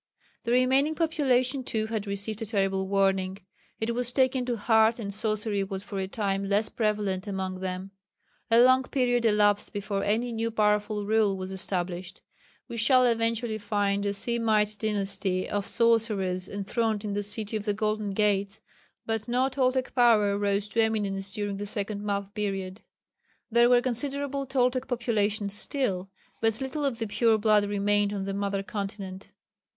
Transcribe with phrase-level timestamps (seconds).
[0.45, 3.37] The remaining population too had received a terrible warning.
[3.79, 7.91] It was taken to heart, and sorcery was for a time less prevalent among them.
[8.49, 12.23] A long period elapsed before any new powerful rule was established.
[12.67, 17.73] We shall eventually find a Semite dynasty of sorcerers enthroned in the "City of the
[17.75, 18.59] Golden Gates,"
[19.05, 22.81] but no Toltec power rose to eminence during the second map period.
[23.51, 26.09] There were considerable Toltec populations still,
[26.41, 29.29] but little of the pure blood remained on the mother continent.